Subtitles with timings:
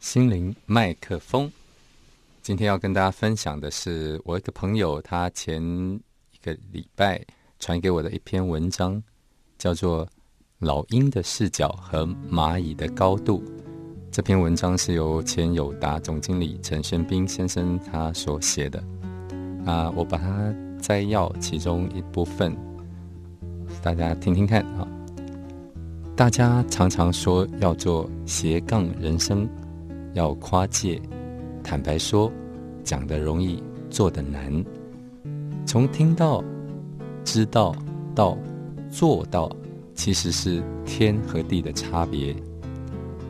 [0.00, 1.50] 心灵麦克风。
[2.40, 7.20] 今天要跟大家分享的是我一个朋友，他前一个礼拜
[7.58, 9.02] 传给我的一篇文章，
[9.58, 10.06] 叫做
[10.60, 13.42] 《老鹰的视角和蚂蚁的高度》。
[14.10, 18.82] 这篇文章是由前友达总经理陈玄斌先生他所写的。
[19.66, 22.56] 啊，我把它摘要其中一部分，
[23.82, 24.86] 大家听听看啊。
[26.16, 29.48] 大家常常说要做斜杠人生，
[30.14, 31.00] 要跨界。
[31.62, 32.32] 坦白说，
[32.82, 34.64] 讲的容易，做的难。
[35.66, 36.42] 从听到、
[37.24, 37.74] 知道
[38.14, 38.38] 到
[38.90, 39.50] 做到，
[39.94, 42.34] 其实是天和地的差别。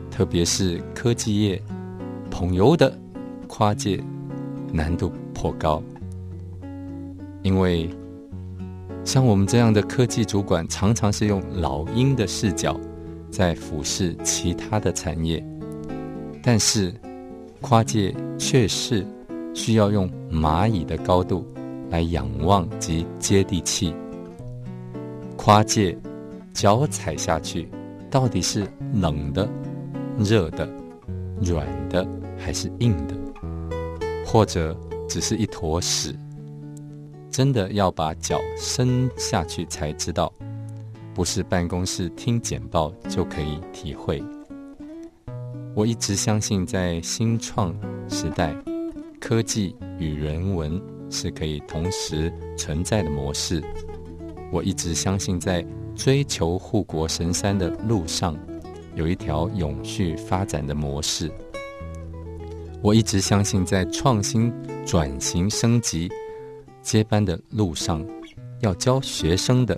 [0.09, 1.61] 特别是科技业，
[2.29, 2.97] 朋友的
[3.47, 4.01] 跨界
[4.71, 5.81] 难度颇高。
[7.41, 7.89] 因为
[9.05, 12.79] 像我们这样的科技主管，常常是用老鹰的视角
[13.31, 15.43] 在俯视其他的产业，
[16.41, 16.93] 但是。
[17.61, 19.05] 跨界却是
[19.53, 21.45] 需要用蚂蚁的高度
[21.89, 23.93] 来仰望及接地气。
[25.35, 25.93] 跨界
[26.53, 27.67] 脚踩下去，
[28.09, 29.45] 到底是冷的、
[30.17, 30.65] 热的、
[31.41, 33.15] 软的还是硬的？
[34.25, 34.73] 或者
[35.09, 36.15] 只是一坨屎？
[37.29, 40.31] 真的要把脚伸下去才知道，
[41.13, 44.23] 不是办公室听简报就可以体会。
[45.79, 47.73] 我一直相信，在新创
[48.09, 48.53] 时代，
[49.17, 50.77] 科技与人文
[51.09, 53.63] 是可以同时存在的模式。
[54.51, 58.37] 我一直相信，在追求护国神山的路上，
[58.93, 61.31] 有一条永续发展的模式。
[62.81, 64.51] 我一直相信，在创新、
[64.85, 66.11] 转型、升级、
[66.81, 68.05] 接班的路上，
[68.59, 69.77] 要教学生的，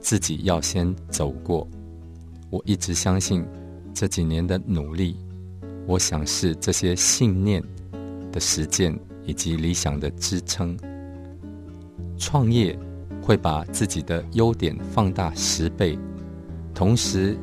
[0.00, 1.68] 自己要先走过。
[2.48, 3.46] 我一直相信，
[3.92, 5.14] 这几年的努力。
[5.86, 7.62] 我想是这些信念
[8.32, 10.76] 的实践以及理想的支撑。
[12.18, 12.76] 创业
[13.22, 15.98] 会把自己的优点放大十倍，
[16.74, 17.36] 同时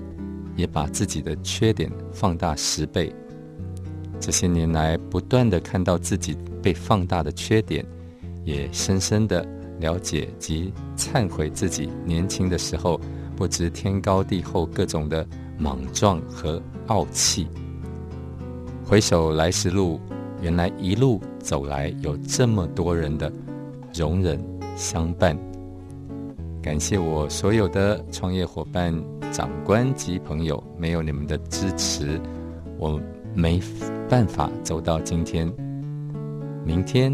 [0.55, 3.13] 也把自己的缺点放大十倍。
[4.19, 7.85] 这些年来，不断的看到自己被放大的缺点，
[8.43, 9.45] 也深深的
[9.79, 12.99] 了解及忏悔自己年轻的时候
[13.35, 15.25] 不知天高地厚各种的
[15.57, 17.47] 莽撞和傲气。
[18.93, 19.99] 回首来时路，
[20.39, 23.33] 原来一路走来有这么多人的
[23.91, 24.39] 容忍
[24.75, 25.35] 相伴。
[26.61, 28.93] 感谢我所有的创业伙伴、
[29.31, 32.21] 长官及朋友，没有你们的支持，
[32.77, 33.01] 我
[33.33, 33.59] 没
[34.07, 35.51] 办法走到今天。
[36.63, 37.11] 明天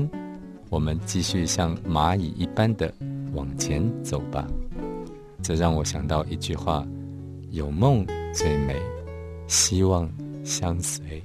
[0.69, 2.93] 我们继续像蚂蚁一般的
[3.33, 4.45] 往前走吧。
[5.41, 6.85] 这让我想到一句话：
[7.51, 8.75] 有梦最美，
[9.47, 10.11] 希望
[10.43, 11.23] 相随。